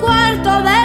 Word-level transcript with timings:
cuarto 0.00 0.62
de 0.62 0.75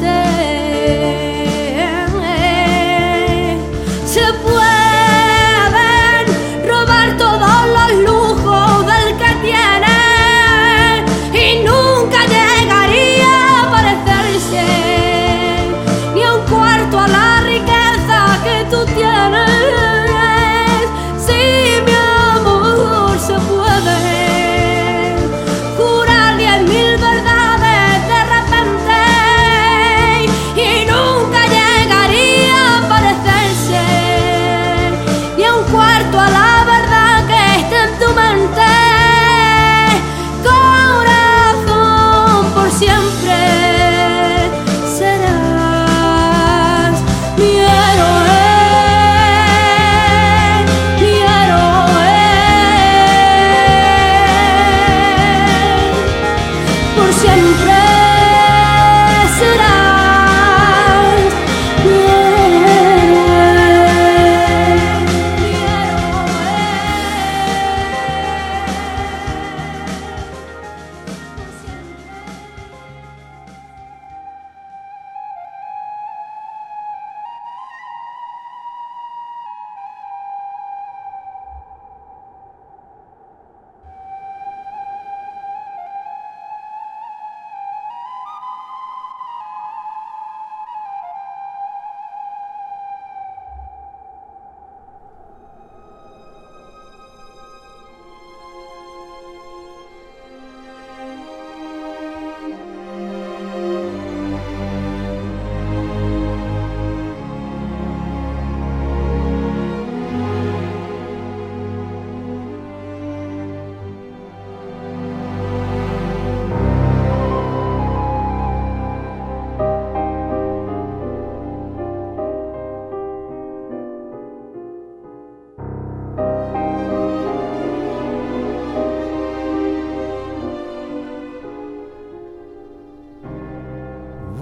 day 0.00 0.25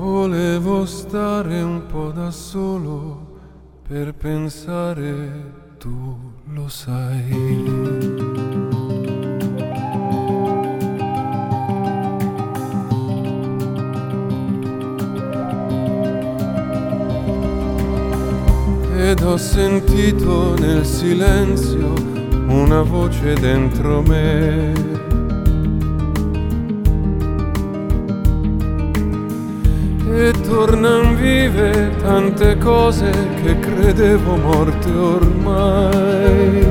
Volevo 0.04 0.84
stare 0.84 1.62
un 1.62 1.86
po' 1.86 2.10
da 2.10 2.30
solo 2.30 3.40
per 3.88 4.12
pensare, 4.12 5.52
tu 5.78 6.14
lo 6.52 6.68
sai. 6.68 7.62
ed 18.96 19.22
ho 19.22 19.36
sentito 19.38 20.54
nel 20.58 20.84
silenzio 20.84 21.94
una 22.48 22.82
voce 22.82 23.32
dentro 23.34 24.02
me 24.02 25.03
E 30.16 30.30
tornan 30.46 31.16
vive 31.16 31.90
tante 32.00 32.56
cose 32.58 33.10
che 33.42 33.58
credevo 33.58 34.36
morte 34.36 34.90
ormai. 34.90 36.66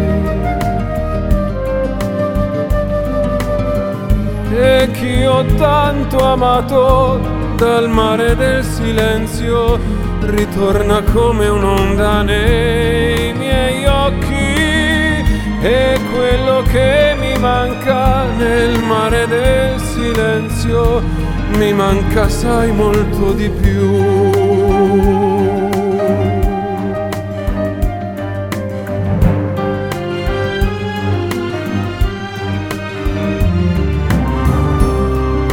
E 4.56 4.90
chi 4.94 5.26
ho 5.26 5.44
tanto 5.58 6.18
amato 6.24 7.20
dal 7.58 7.90
mare 7.90 8.34
del 8.38 8.64
silenzio 8.64 9.78
ritorna 10.22 11.02
come 11.12 11.48
un'onda 11.50 12.22
nei 12.22 13.34
miei 13.34 13.86
occhi 13.86 14.54
e 15.62 16.00
quello 16.14 16.62
che 16.72 17.16
mi 17.20 17.38
manca 17.40 18.24
nel 18.38 18.82
mare 18.84 19.28
del 19.28 19.80
silenzio 19.80 21.23
mi 21.58 21.74
manca 21.74 22.28
sai 22.30 22.72
molto 22.72 23.34
di 23.34 23.50
più. 23.50 24.02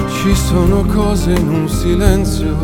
Ci 0.09 0.35
sono 0.35 0.85
cose 0.85 1.33
in 1.33 1.49
un 1.49 1.69
silenzio 1.69 2.57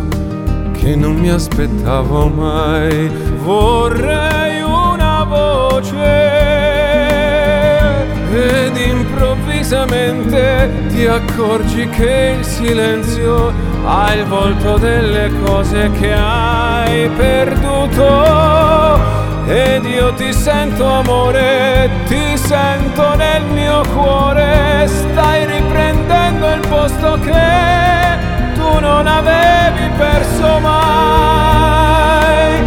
che 0.72 0.94
non 0.94 1.16
mi 1.16 1.30
aspettavo 1.30 2.28
mai. 2.28 3.10
Vorrei 3.42 4.62
una 4.62 5.24
voce 5.24 6.35
improvvisamente 9.66 10.70
ti 10.88 11.06
accorgi 11.06 11.88
che 11.88 12.36
il 12.38 12.44
silenzio 12.44 13.52
ha 13.84 14.14
il 14.14 14.24
volto 14.24 14.78
delle 14.78 15.30
cose 15.44 15.90
che 15.98 16.12
hai 16.12 17.08
perduto. 17.10 19.14
Ed 19.48 19.84
io 19.84 20.12
ti 20.14 20.32
sento 20.32 20.86
amore, 20.86 21.90
ti 22.06 22.36
sento 22.36 23.14
nel 23.16 23.42
mio 23.44 23.82
cuore, 23.94 24.86
stai 24.86 25.46
riprendendo 25.46 26.52
il 26.52 26.60
posto 26.68 27.18
che 27.20 27.32
tu 28.54 28.78
non 28.80 29.06
avevi 29.06 29.88
perso 29.96 30.58
mai, 30.60 32.64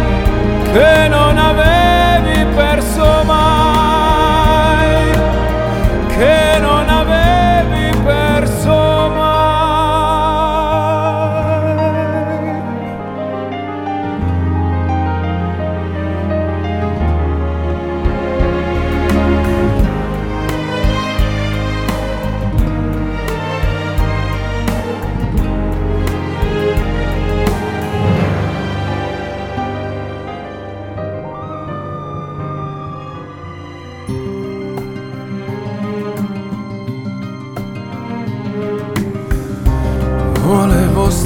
che 0.72 1.08
non 1.08 1.38
avevi 1.38 2.46
perso 2.54 3.22
mai, 3.24 5.10
che 6.08 6.58
non 6.60 6.88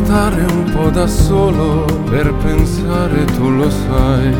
stare 0.04 0.44
un 0.50 0.70
po' 0.70 0.90
da 0.90 1.06
solo 1.06 1.86
per 2.10 2.32
pensare, 2.34 3.24
tu 3.24 3.48
lo 3.48 3.70
sai. 3.70 4.36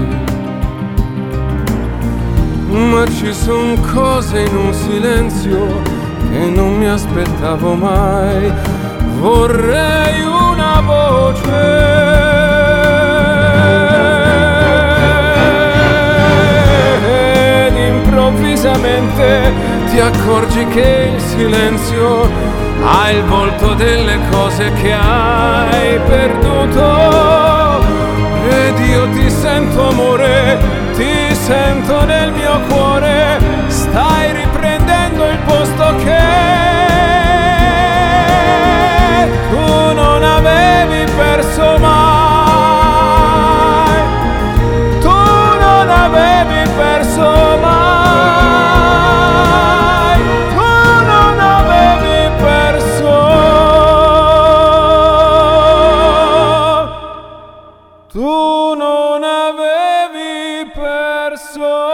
Ma 2.69 3.07
ci 3.07 3.33
son 3.33 3.81
cose 3.93 4.41
in 4.41 4.57
un 4.57 4.75
silenzio 4.75 5.81
che 6.31 6.51
non 6.51 6.77
mi 6.77 6.87
aspettavo 6.87 7.75
mai. 7.75 8.53
Vorrei 9.19 10.23
una 10.23 10.83
voce 10.85 11.63
ed 17.67 17.77
improvvisamente 17.77 19.53
ti 19.91 19.99
accorgi 19.99 20.67
che 20.67 21.13
il 21.15 21.21
silenzio 21.21 22.54
ha 22.85 23.11
il 23.11 23.25
volto 23.25 23.75
delle 23.75 24.19
cose 24.31 24.73
che 24.75 24.93
hai 24.93 25.99
perduto. 26.07 27.83
Ed 28.49 28.79
io 28.79 29.09
ti 29.11 29.31
sento 29.31 29.89
amore, 29.89 30.59
ti 30.95 31.35
sento 31.35 32.05
nel 32.05 32.31
mio 32.33 32.61
cuore, 32.69 33.39
stai 33.69 34.33
riprendendo 34.33 35.25
il 35.27 35.39
posto 35.39 35.95
che 36.05 36.23
tu 39.51 39.95
non 39.95 40.23
avevi 40.23 41.11
perso 41.17 41.79
mai, 41.79 42.14
tu 58.15 58.75
non 58.77 59.25
avevi 59.25 60.71
perso 60.73 61.94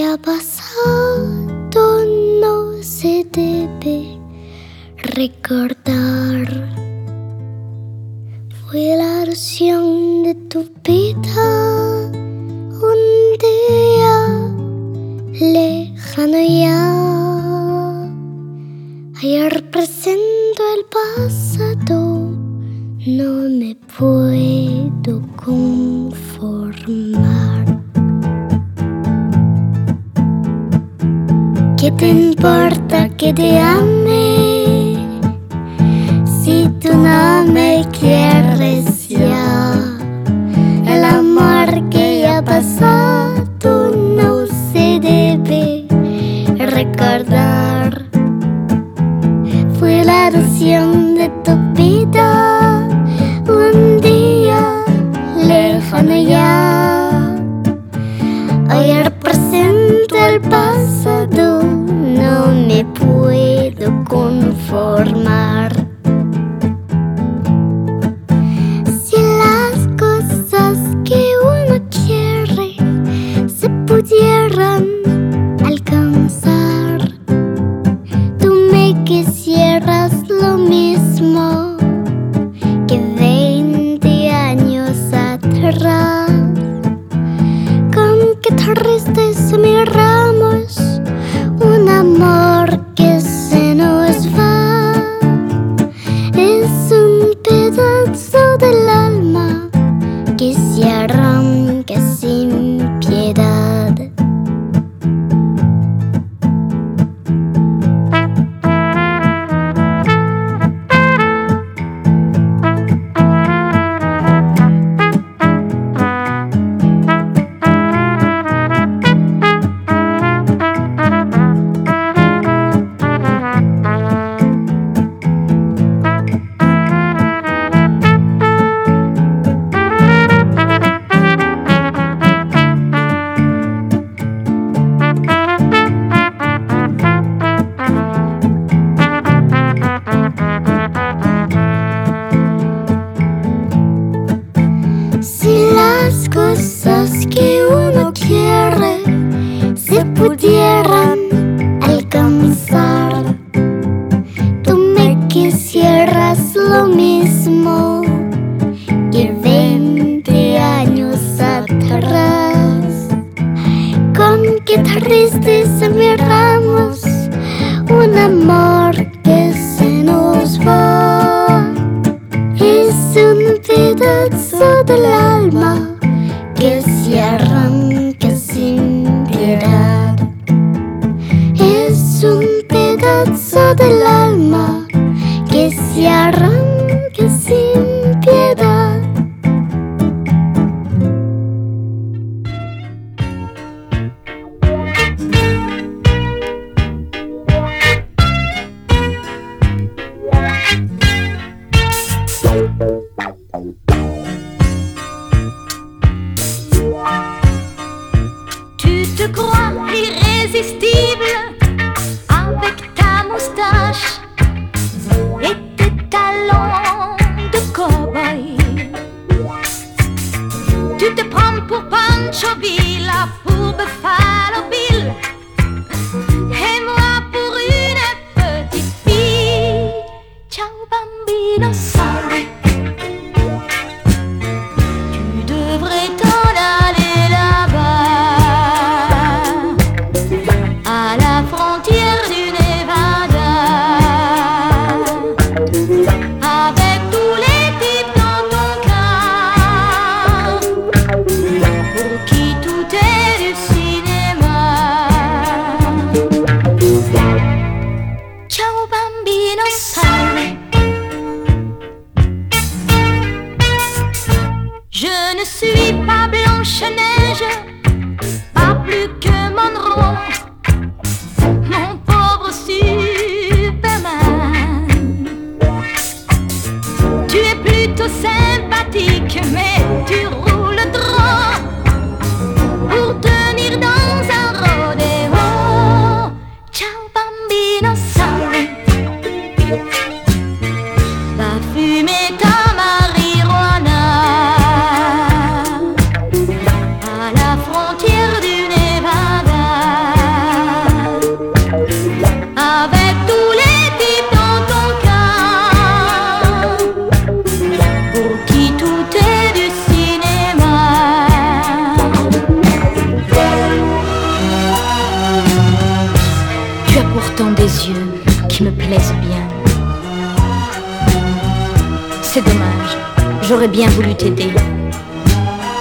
que 0.00 0.06
ha 0.06 0.16
pasado 0.16 1.74
no 2.40 2.82
se 2.82 3.22
debe 3.30 4.18
recordar. 4.96 5.79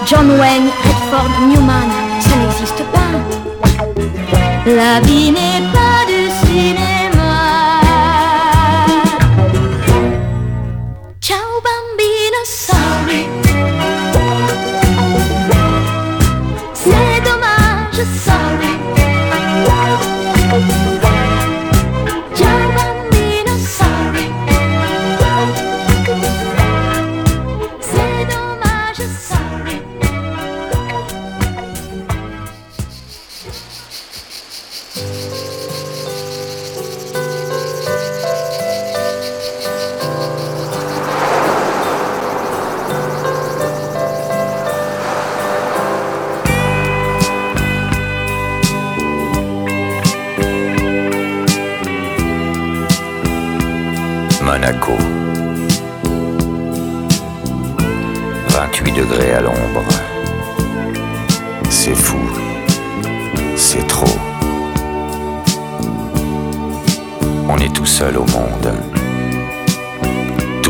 John 0.05 0.27
Wayne, 0.39 0.69
Redford, 0.83 1.29
Newman, 1.47 1.89
ça 2.19 2.35
n'existe 2.35 2.83
pas. 2.91 3.11
La 4.65 4.99
vie 5.01 5.31
n'est 5.31 5.61
pas 5.71 5.78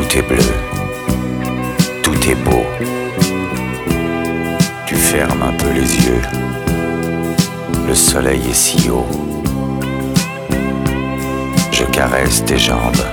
Tout 0.10 0.18
est 0.18 0.22
bleu. 0.24 0.54
Tout 2.02 2.30
est 2.30 2.36
beau. 2.36 2.64
Tu 4.88 4.96
fermes 4.96 5.44
un 5.44 5.54
peu 5.54 5.70
les 5.70 5.82
yeux. 5.82 6.22
Le 7.88 7.94
soleil 7.94 8.42
est 8.50 8.56
si 8.56 8.90
haut. 8.90 9.06
Je 11.72 11.84
caresse 11.84 12.44
tes 12.44 12.58
jambes. 12.58 13.06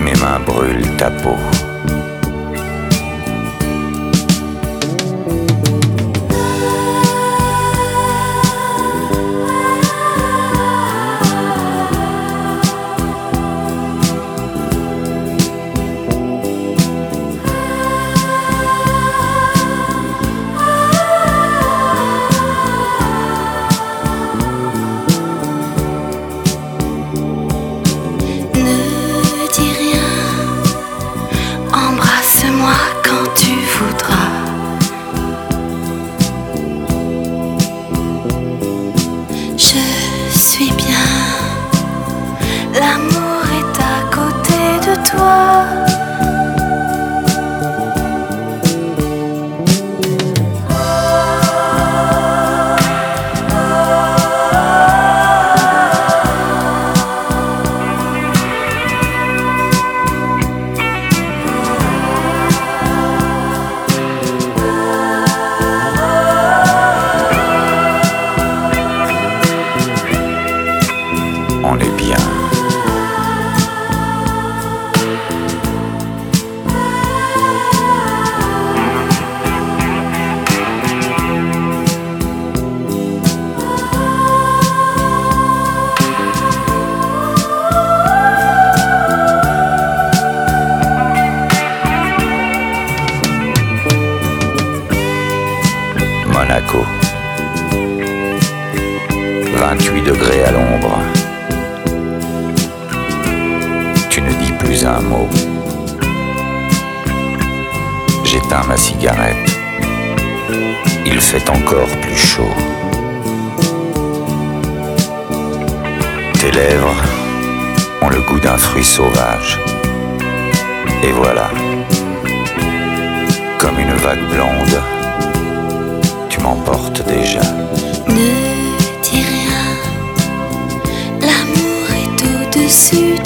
Mes 0.00 0.14
mains 0.14 0.40
brûlent 0.46 0.96
ta 0.96 1.10
peau. 1.10 1.36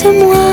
De 0.05 0.11
moi. 0.11 0.44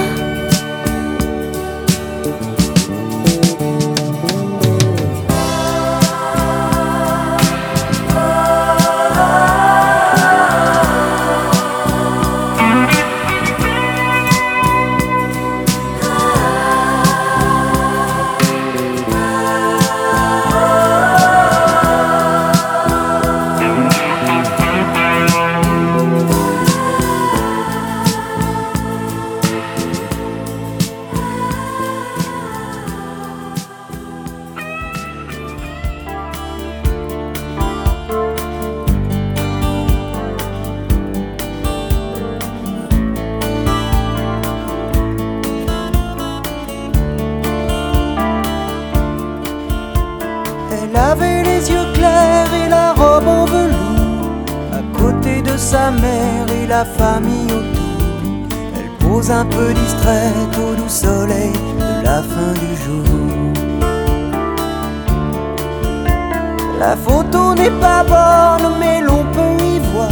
La 66.82 66.96
photo 66.96 67.54
n'est 67.54 67.78
pas 67.80 68.04
bonne, 68.04 68.72
mais 68.80 69.02
l'on 69.02 69.24
peut 69.36 69.64
y 69.64 69.78
voir 69.94 70.10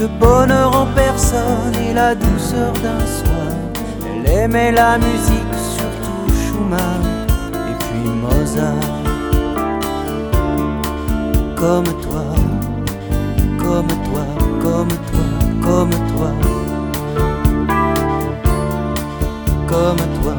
le 0.00 0.08
bonheur 0.18 0.74
en 0.74 0.86
personne 0.86 1.76
et 1.88 1.94
la 1.94 2.16
douceur 2.16 2.72
d'un 2.82 3.06
soir. 3.18 3.52
Elle 4.04 4.28
aimait 4.28 4.72
la 4.72 4.98
musique, 4.98 5.54
surtout 5.76 6.26
Schumann 6.42 7.04
et 7.70 7.76
puis 7.84 8.10
Mozart. 8.22 8.90
Comme 11.54 11.84
toi, 12.02 12.24
comme 13.56 13.92
toi, 14.06 14.24
comme 14.60 14.88
toi, 15.08 15.26
comme 15.62 15.90
toi. 16.10 16.30
Comme 19.68 20.02
toi, 20.18 20.34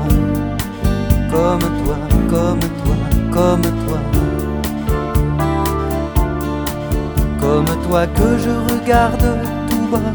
comme 1.32 1.66
toi, 1.80 1.98
comme 2.30 2.30
toi, 2.30 2.30
comme 2.30 2.60
toi. 2.60 2.96
Comme 3.32 3.62
toi. 3.62 4.35
Que 7.64 8.38
je 8.38 8.74
regarde 8.74 9.40
tout 9.70 9.88
bas, 9.92 10.14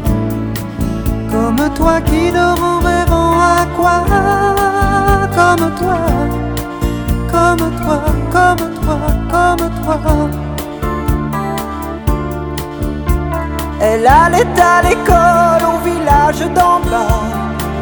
comme 1.31 1.73
toi 1.73 1.99
qui 2.01 2.31
dort 2.31 2.61
en 2.61 2.79
rêvant 2.79 3.33
à 3.39 3.65
quoi, 3.75 4.03
comme 5.35 5.71
toi, 5.79 5.97
comme 7.31 7.71
toi, 7.81 8.03
comme 8.31 8.73
toi, 8.81 8.99
comme 9.31 9.69
toi. 9.83 9.99
Elle 13.81 14.05
allait 14.05 14.61
à 14.61 14.81
l'école 14.83 15.63
au 15.73 15.77
village 15.83 16.41
d'en 16.53 16.79
bas. 16.91 17.23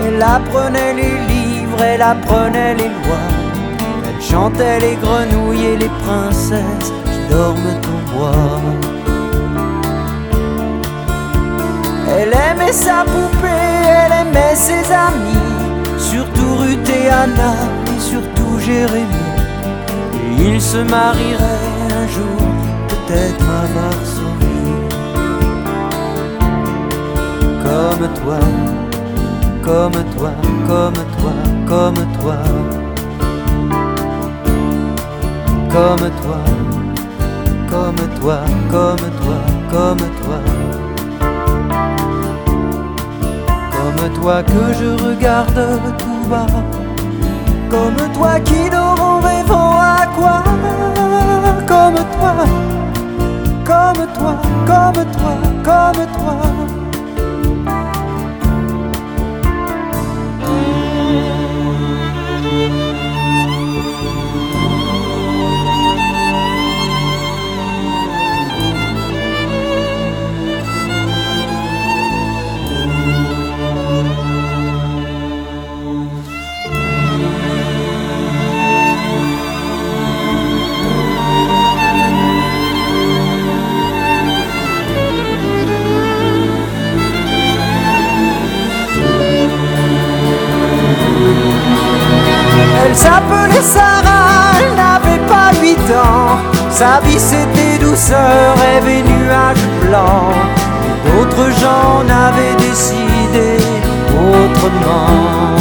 Elle 0.06 0.22
apprenait 0.22 0.94
les 0.94 1.18
livres, 1.34 1.82
elle 1.84 2.02
apprenait 2.02 2.76
les 2.76 2.88
lois. 2.88 3.28
Elle 4.08 4.22
chantait 4.22 4.80
les 4.80 4.96
grenouilles 4.96 5.66
et 5.66 5.78
les 5.78 5.92
princesses 6.06 6.94
qui 7.06 7.34
dorment 7.34 7.76
au 7.94 8.18
bois. 8.18 8.89
Elle 12.12 12.34
aimait 12.34 12.74
sa 12.74 13.04
poupée, 13.04 13.48
elle 13.48 14.28
aimait 14.28 14.56
ses 14.56 14.92
amis, 14.92 15.46
surtout 15.98 16.56
Ruth 16.58 16.90
et 16.90 17.10
Anna, 17.10 17.54
et 17.86 18.00
surtout 18.00 18.60
Jérémie. 18.60 19.08
Et 20.40 20.56
ils 20.56 20.62
se 20.62 20.78
marieraient 20.78 21.94
un 22.02 22.08
jour, 22.08 22.42
peut-être 22.90 23.46
à 23.60 23.66
Varsovie. 23.76 24.50
Comme 27.64 28.08
toi, 28.22 28.40
comme 29.64 30.04
toi, 30.16 30.32
comme 30.68 30.94
toi. 31.20 31.34
Comme 31.70 31.94
toi, 32.20 32.38
comme 35.70 36.10
toi, 36.20 36.40
comme 37.70 37.96
toi, 38.20 38.40
comme 38.72 39.10
toi. 39.22 39.40
Comme 39.72 39.98
toi. 40.24 40.49
Comme 44.00 44.14
toi 44.14 44.42
que 44.44 44.74
je 44.80 45.04
regarde 45.04 45.62
tout 45.98 46.30
bas, 46.30 46.48
comme 47.70 47.98
toi 48.14 48.40
qui 48.40 48.70
dort 48.70 48.98
en 48.98 49.20
rêvant 49.20 49.78
à 49.78 50.06
quoi, 50.16 50.42
comme 51.68 51.96
toi, 52.16 52.34
comme 53.66 54.08
toi, 54.14 54.36
comme 54.66 55.06
toi. 55.12 55.50
Comme 55.62 56.06
toi 56.06 56.09
Sa 96.80 97.02
vie 97.02 97.20
c'était 97.20 97.78
douceur, 97.78 98.56
rêve 98.56 98.88
et 98.88 99.02
nuages 99.02 99.68
blancs. 99.82 100.34
D'autres 101.06 101.52
gens 101.60 102.06
n'avaient 102.06 102.56
décidé 102.56 103.58
autrement. 104.16 105.58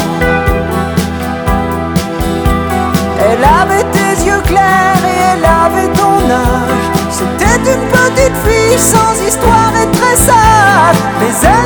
Elle 3.18 3.42
avait 3.42 3.86
tes 3.90 4.26
yeux 4.28 4.42
clairs 4.46 5.02
et 5.12 5.18
elle 5.32 5.44
avait 5.44 5.92
ton 5.94 6.18
âge. 6.30 6.86
C'était 7.10 7.62
une 7.74 7.86
petite 7.98 8.36
fille 8.46 8.78
sans 8.78 9.14
histoire 9.26 9.72
et 9.82 9.90
très 9.98 10.14
sage. 10.14 11.00
Mais 11.18 11.48
elle 11.48 11.57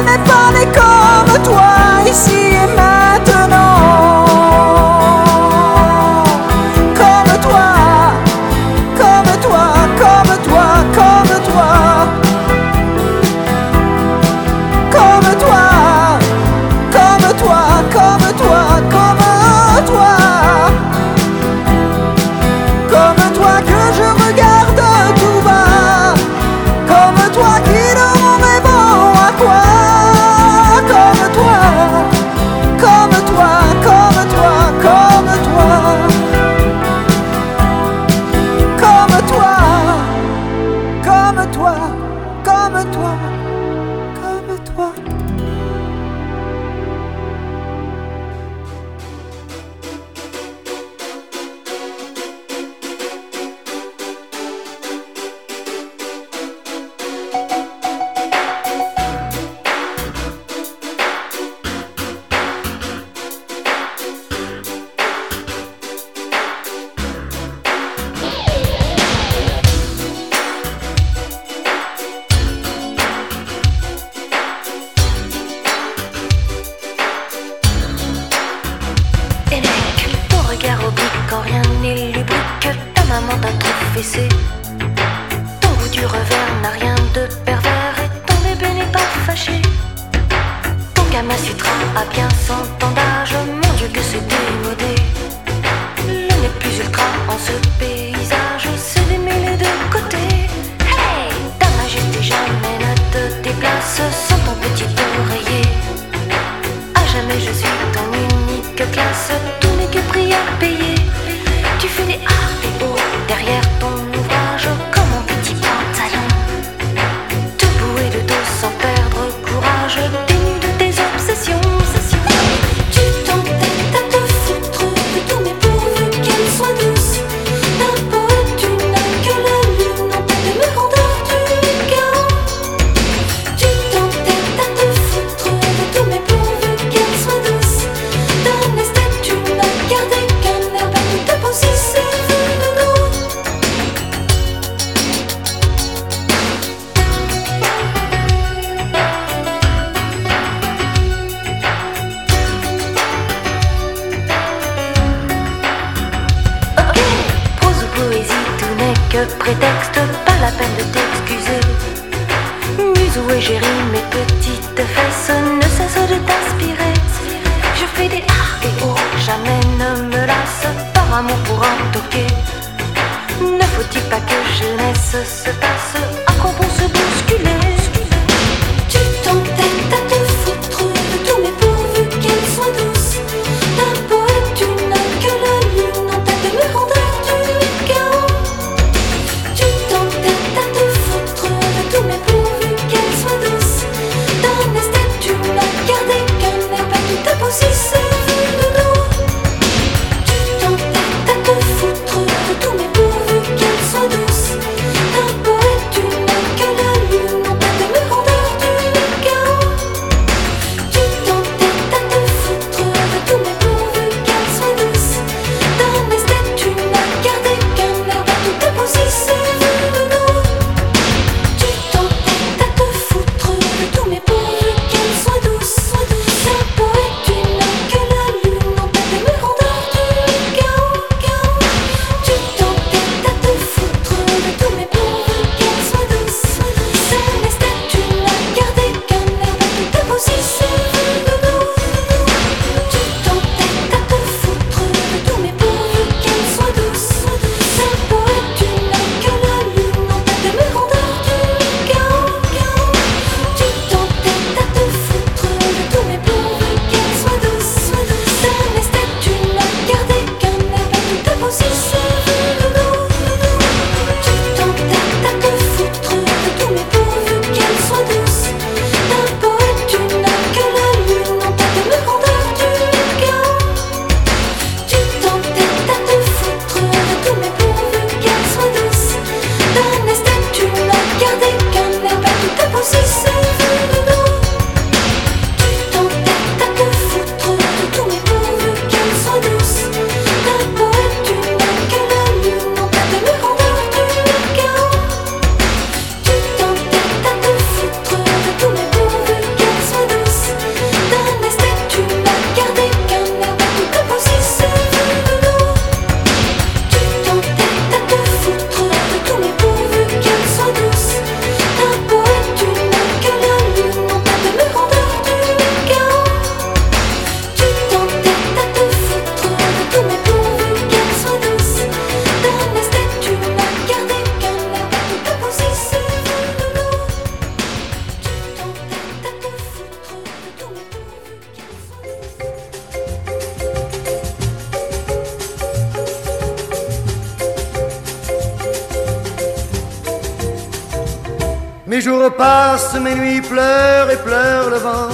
Mes 341.92 342.00
jours 342.00 342.34
passent, 342.34 342.94
mes 342.94 343.14
nuits 343.14 343.42
pleurent 343.42 344.10
et 344.10 344.16
pleurent 344.16 344.70
le 344.70 344.78
vent. 344.78 345.10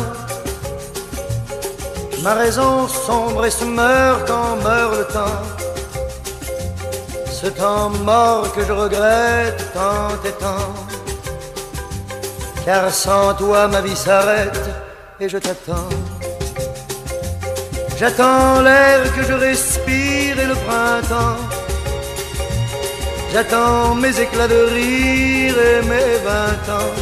Ma 2.22 2.34
raison 2.34 2.86
sombre 2.86 3.46
et 3.46 3.50
se 3.50 3.64
meurt 3.64 4.28
quand 4.28 4.54
meurt 4.62 4.96
le 4.96 5.04
temps. 5.06 5.42
Ce 7.32 7.48
temps 7.48 7.90
mort 8.04 8.52
que 8.54 8.64
je 8.64 8.70
regrette 8.70 9.60
tant 9.74 10.10
et 10.24 10.36
tant. 10.44 10.72
Car 12.64 12.92
sans 12.92 13.34
toi 13.34 13.66
ma 13.66 13.80
vie 13.80 13.96
s'arrête 13.96 14.70
et 15.18 15.28
je 15.28 15.38
t'attends. 15.38 15.88
J'attends 17.98 18.60
l'air 18.60 19.02
que 19.16 19.24
je 19.24 19.32
respire 19.32 20.38
et 20.38 20.46
le 20.46 20.54
printemps. 20.54 21.47
J'attends 23.32 23.94
mes 23.94 24.20
éclats 24.20 24.48
de 24.48 24.60
rire 24.74 25.54
et 25.58 25.82
mes 25.82 26.16
vingt 26.24 26.66
ans. 26.78 26.94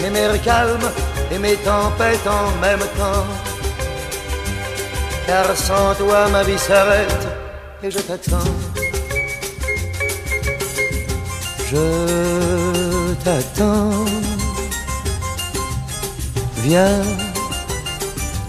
Mes 0.00 0.10
mers 0.10 0.40
calmes 0.42 0.90
et 1.30 1.38
mes 1.38 1.56
tempêtes 1.56 2.26
en 2.26 2.50
même 2.60 2.86
temps. 2.98 3.26
Car 5.26 5.56
sans 5.56 5.94
toi 5.94 6.28
ma 6.28 6.42
vie 6.42 6.58
s'arrête 6.58 7.26
et 7.82 7.90
je 7.90 7.98
t'attends. 7.98 8.54
Je 11.70 13.14
t'attends. 13.24 14.04
Viens, 16.62 17.02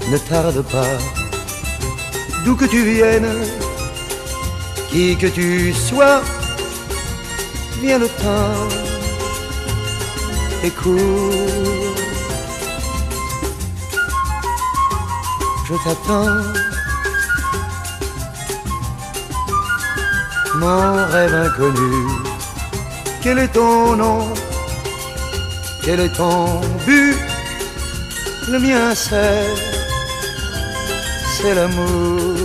ne 0.10 0.18
tarde 0.18 0.62
pas, 0.72 0.96
d'où 2.46 2.56
que 2.56 2.64
tu 2.66 2.82
viennes 2.82 3.65
qui 4.96 5.18
que 5.18 5.28
tu 5.28 5.74
sois, 5.74 6.22
viens 7.82 8.00
le 8.00 8.08
temps 8.24 8.64
et 10.64 10.72
cours. 10.82 11.96
Je 15.68 15.76
t'attends, 15.84 16.44
mon 20.62 20.94
rêve 21.14 21.36
inconnu. 21.48 21.96
Quel 23.22 23.40
est 23.40 23.54
ton 23.60 23.98
nom? 23.98 24.22
Quel 25.84 26.00
est 26.06 26.16
ton 26.16 26.62
but? 26.86 27.18
Le 28.48 28.60
mien 28.60 28.96
c'est, 28.96 29.48
c'est 31.36 31.54
l'amour. 31.54 32.45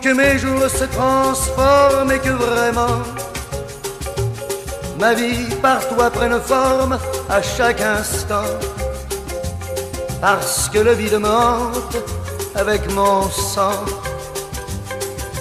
Que 0.00 0.12
mes 0.12 0.38
jours 0.38 0.68
se 0.68 0.84
transforment 0.84 2.12
et 2.12 2.18
que 2.18 2.30
vraiment 2.30 3.02
ma 4.98 5.14
vie 5.14 5.46
par 5.62 5.86
toi 5.88 6.10
prenne 6.10 6.40
forme 6.40 6.98
à 7.28 7.40
chaque 7.40 7.80
instant. 7.80 8.50
Parce 10.20 10.68
que 10.68 10.78
le 10.78 10.92
vide 10.92 11.18
monte 11.18 11.96
avec 12.54 12.92
mon 12.92 13.28
sang. 13.30 13.84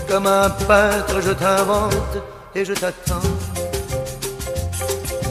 Comme 0.07 0.27
un 0.27 0.49
peintre, 0.49 1.19
je 1.21 1.31
t'invente 1.31 2.17
et 2.55 2.63
je 2.63 2.73
t'attends. 2.73 3.29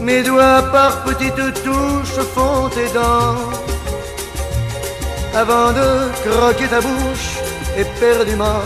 Mes 0.00 0.22
doigts 0.22 0.62
par 0.72 1.04
petites 1.04 1.62
touches 1.64 2.20
font 2.34 2.68
tes 2.68 2.88
dents. 2.88 3.36
Avant 5.34 5.72
de 5.72 5.88
croquer 6.24 6.66
ta 6.66 6.80
bouche 6.80 7.36
éperdument 7.76 8.62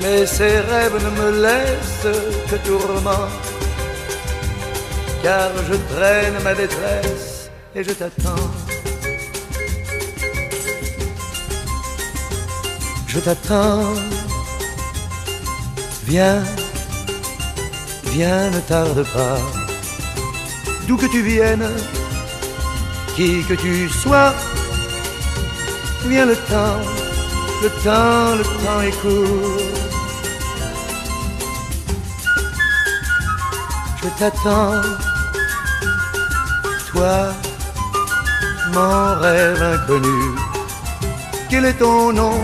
mais 0.00 0.26
ces 0.26 0.60
rêves 0.60 0.98
ne 1.04 1.10
me 1.20 1.42
laissent 1.42 2.18
que 2.50 2.56
tourment, 2.66 3.28
car 5.22 5.50
je 5.68 5.76
traîne 5.94 6.42
ma 6.42 6.54
détresse 6.54 7.50
et 7.74 7.82
je 7.82 7.92
t'attends. 7.92 8.50
Je 13.06 13.20
t'attends, 13.20 13.94
viens, 16.04 16.42
viens, 18.12 18.50
ne 18.50 18.60
tarde 18.60 19.02
pas, 19.14 19.38
d'où 20.86 20.96
que 20.96 21.06
tu 21.06 21.22
viennes, 21.22 21.70
qui 23.16 23.42
que 23.48 23.54
tu 23.54 23.88
sois, 23.88 24.34
viens 26.06 26.26
le 26.26 26.36
temps, 26.36 26.80
le 27.62 27.68
temps, 27.84 28.36
le 28.36 28.44
temps 28.44 28.80
est 28.82 29.00
court. 29.02 29.78
je 34.02 34.08
t'attends. 34.18 34.80
Toi, 36.90 37.32
mon 38.72 39.20
rêve 39.20 39.62
inconnu, 39.62 40.20
quel 41.50 41.64
est 41.66 41.78
ton 41.78 42.12
nom? 42.12 42.40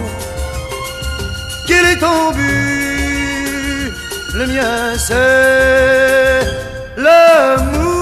Quel 1.67 1.85
est 1.87 1.99
ton 1.99 2.33
but? 2.33 3.93
Le 4.35 4.47
mien 4.47 4.99
c'est 4.99 6.41
l'amour. 6.97 7.94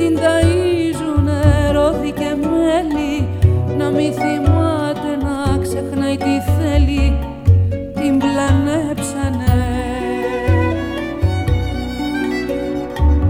την 0.00 0.18
ταΐζουν 0.22 1.26
ρόδι 1.72 2.10
και 2.10 2.30
μέλι. 2.50 3.28
Να 3.78 3.90
μη 3.90 4.12
θυμάται 4.20 5.10
να 5.26 5.58
ξεχνάει 5.62 6.16
τι 6.16 6.34
θέλει 6.56 7.18
την 7.94 8.18
πλανέψανε. 8.18 9.58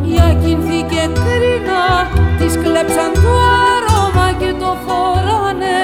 Για 0.03 0.37
κινθή 0.43 0.81
και 0.93 1.03
κρίνα 1.21 1.85
της 2.39 2.55
κλέψαν 2.63 3.13
το 3.15 3.33
άρωμα 3.71 4.29
και 4.39 4.53
το 4.59 4.77
φοράνε. 4.85 5.81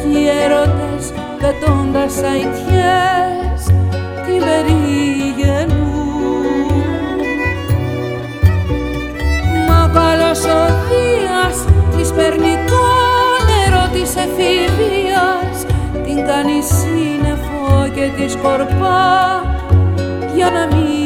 Κι 0.00 0.18
οι 0.18 0.28
έρωτες 0.42 1.04
πετώντας 1.40 2.14
αητιές 2.30 3.62
την 4.24 4.40
περίπτωση 4.46 5.09
Δίας 12.00 12.12
της 12.12 12.22
παίρνει 12.22 12.54
το 12.66 12.82
νερό 13.50 13.88
της 13.92 14.16
εφηβείας 14.16 15.64
την 16.04 16.26
κάνει 16.26 16.62
σύννεφο 16.62 17.88
και 17.94 18.10
τη 18.16 18.30
σκορπά 18.30 19.42
για 20.34 20.50
να 20.50 20.76
μην 20.76 20.99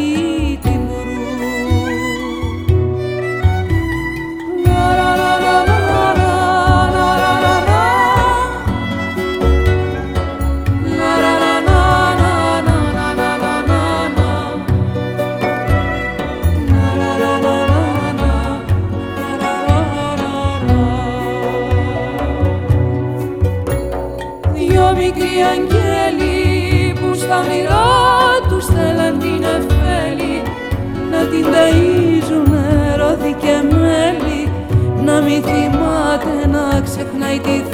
μη 35.35 35.41
θυμάται 35.41 36.47
να 36.47 36.81
ξεχνάει 36.81 37.39
τι 37.39 37.74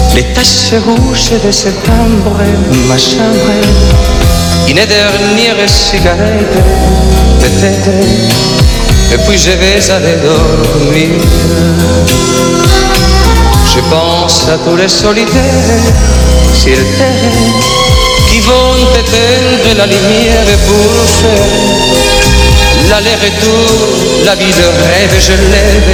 les 0.15 0.23
tasses 0.33 0.73
rouges 0.85 1.31
de 1.43 1.51
septembre, 1.51 2.37
ma 2.87 2.97
chambre, 2.97 3.51
une 4.67 4.75
dernière 4.75 5.69
cigarette, 5.69 6.57
peut-être, 7.39 7.89
et 9.13 9.17
puis 9.25 9.37
je 9.37 9.51
vais 9.51 9.91
aller 9.91 10.17
dormir. 10.17 11.21
Je 13.73 13.79
pense 13.89 14.47
à 14.49 14.57
tous 14.57 14.75
les 14.75 14.89
solitaires 14.89 15.85
sur 16.53 16.75
terre 16.97 17.31
qui 18.29 18.39
vont 18.41 18.75
éteindre 18.99 19.77
la 19.77 19.85
lumière 19.85 20.57
pour 20.67 20.91
faire 21.19 22.20
l'aller-retour, 22.91 24.25
la 24.25 24.35
vie 24.35 24.53
de 24.61 24.67
rêve, 24.83 25.15
je 25.27 25.35
lève 25.53 25.91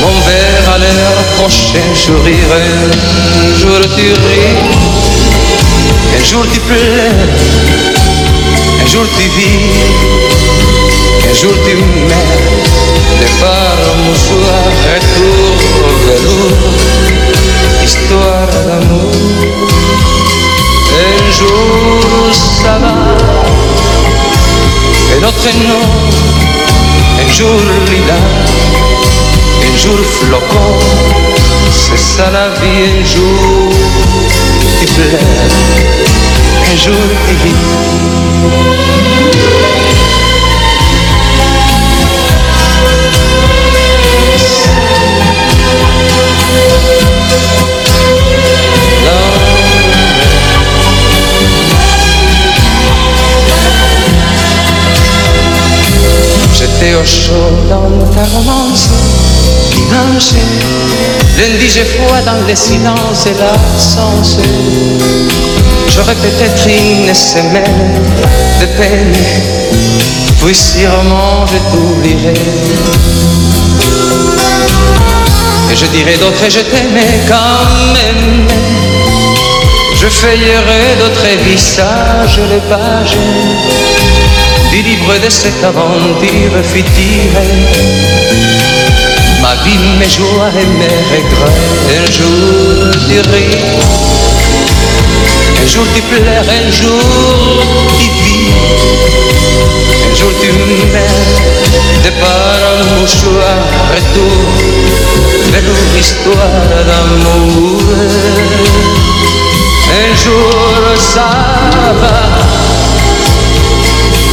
mon 0.00 0.16
verre 0.26 0.68
à 0.74 0.78
l'heure 0.78 1.22
prochaine, 1.38 1.94
sourire. 1.94 2.50
Un 3.40 3.54
jour 3.60 3.80
tu 3.96 4.08
ris, 4.26 4.58
un 6.18 6.24
jour 6.28 6.44
tu 6.52 6.60
pleures, 6.60 7.20
un 8.82 8.86
jour 8.90 9.06
tu 9.16 9.26
vis, 9.36 9.78
un 11.30 11.34
jour 11.40 11.54
tu 11.64 11.74
meurs. 12.08 12.42
Départ 13.20 13.78
au 13.90 13.94
mouchoir, 14.04 14.64
retour 14.90 15.54
au 15.86 15.92
velours, 16.04 16.73
un 25.46 27.28
jour 27.28 27.60
lilas, 27.90 28.14
un 29.62 29.76
jour 29.76 29.98
flocon, 29.98 30.78
c'est 31.70 31.98
ça 31.98 32.30
la 32.30 32.48
vie, 32.48 32.84
un 32.98 33.04
jour 33.04 33.43
dans 62.24 62.46
le 62.48 62.54
silence 62.54 63.26
et 63.26 63.34
l'absence. 63.34 64.38
J'aurais 65.94 66.14
peut-être 66.14 66.66
une 66.66 67.14
semaine 67.14 68.02
de 68.60 68.66
peine. 68.78 69.14
Puis 70.40 70.54
sûrement 70.54 71.46
je 71.46 71.58
t'oublierai 71.70 72.34
Et 75.70 75.76
je 75.76 75.86
dirai 75.86 76.16
d'autres 76.18 76.48
je 76.48 76.60
t'aimais 76.60 77.20
quand 77.28 77.64
même. 77.94 78.46
Je 79.94 80.08
feuillerai 80.08 80.96
d'autres 80.98 81.44
visages 81.44 82.40
les 82.50 82.60
pages 82.68 83.16
du 84.74 84.82
livre 84.82 85.14
de 85.24 85.30
cette 85.30 85.62
aventure 85.62 86.58
fictive. 86.64 87.38
Ma 89.40 89.54
vie, 89.62 89.78
mes 90.00 90.08
joies 90.08 90.50
et 90.60 90.68
mes 90.80 90.98
regrets, 91.12 92.00
un 92.02 92.10
jour 92.10 92.90
tu 93.08 93.18
ris, 93.30 93.62
un 95.62 95.66
jour 95.72 95.86
tu 95.94 96.02
pleures, 96.02 96.48
un 96.60 96.70
jour 96.80 97.62
tu 97.98 98.08
vis, 98.24 98.50
un 100.10 100.14
jour 100.18 100.32
tu 100.42 100.50
meurs, 100.92 101.38
départ 102.02 102.62
un 102.72 102.84
mouchoir, 102.98 103.58
retour, 103.94 104.42
belle 105.52 106.00
histoire 106.00 106.66
d'amour. 106.88 107.80
Un 110.02 110.14
jour 110.16 110.80
ça 110.98 111.30
va 112.00 112.83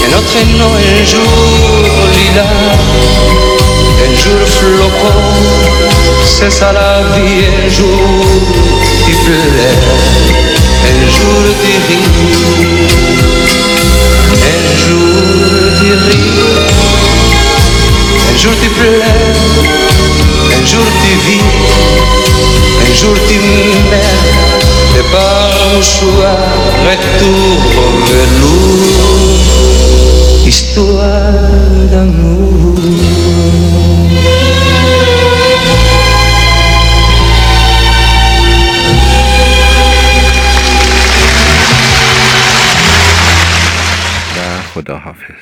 en 0.02 0.18
entraînant 0.20 0.74
un 0.76 1.06
jour 1.06 1.92
lila. 2.16 2.48
un 4.04 4.16
jour 4.16 4.42
flocon, 4.48 5.20
c'est 6.26 6.52
ça 6.52 6.72
la 6.74 7.02
vie, 7.14 7.44
un 7.64 7.70
jour 7.70 8.00
il 9.08 9.16
pleut, 9.24 9.60
un 10.90 11.02
jour 11.16 11.44
tu 11.62 11.74
ris, 11.88 12.08
un 14.50 14.64
jour 14.84 15.14
tu 15.80 15.90
ris, 16.06 16.32
un 18.30 18.38
jour 18.42 18.54
tu 18.62 18.70
pleures, 18.70 19.42
un 20.58 20.66
jour 20.66 20.88
tu 21.02 21.14
vis, 21.26 21.50
un 22.86 22.92
jour 23.00 23.16
tu 23.28 23.38
meurs, 23.90 25.00
et 25.00 25.06
par 25.12 25.50
un 25.76 25.82
choix 25.82 26.36
retour 26.86 27.58
au 27.78 27.90
velours. 28.08 29.31
Cristo 30.52 31.00
anda 31.00 32.04
nu. 32.04 32.76
Dar 44.36 44.66
Huda 44.76 44.98
Hafiz. 45.06 45.41